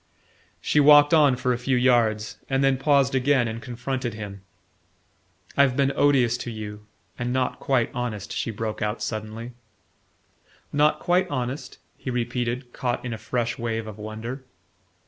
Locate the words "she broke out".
8.33-9.03